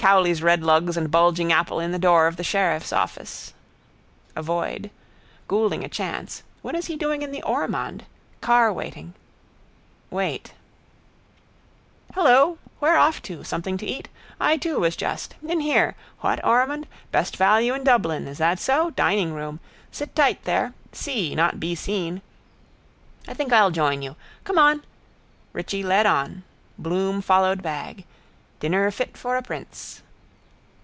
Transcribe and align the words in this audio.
Cowley's 0.00 0.42
red 0.42 0.62
lugs 0.62 0.96
and 0.96 1.10
bulging 1.10 1.52
apple 1.52 1.78
in 1.78 1.92
the 1.92 1.98
door 1.98 2.26
of 2.26 2.36
the 2.36 2.42
sheriff's 2.42 2.90
office. 2.92 3.52
Avoid. 4.34 4.90
Goulding 5.46 5.84
a 5.84 5.90
chance. 5.90 6.42
What 6.62 6.74
is 6.74 6.86
he 6.86 6.96
doing 6.96 7.20
in 7.20 7.32
the 7.32 7.42
Ormond? 7.42 8.06
Car 8.40 8.72
waiting. 8.72 9.12
Wait. 10.08 10.54
Hello. 12.14 12.56
Where 12.78 12.96
off 12.96 13.20
to? 13.22 13.44
Something 13.44 13.76
to 13.76 13.84
eat? 13.86 14.08
I 14.40 14.56
too 14.56 14.80
was 14.80 14.96
just. 14.96 15.34
In 15.46 15.60
here. 15.60 15.96
What, 16.20 16.42
Ormond? 16.42 16.86
Best 17.12 17.36
value 17.36 17.74
in 17.74 17.84
Dublin. 17.84 18.26
Is 18.26 18.38
that 18.38 18.58
so? 18.58 18.92
Diningroom. 18.92 19.60
Sit 19.92 20.16
tight 20.16 20.44
there. 20.44 20.72
See, 20.92 21.34
not 21.34 21.60
be 21.60 21.74
seen. 21.74 22.22
I 23.28 23.34
think 23.34 23.52
I'll 23.52 23.70
join 23.70 24.00
you. 24.00 24.16
Come 24.44 24.56
on. 24.56 24.82
Richie 25.52 25.82
led 25.82 26.06
on. 26.06 26.42
Bloom 26.78 27.20
followed 27.20 27.62
bag. 27.62 28.06
Dinner 28.58 28.90
fit 28.90 29.16
for 29.16 29.38
a 29.38 29.42
prince. 29.42 30.02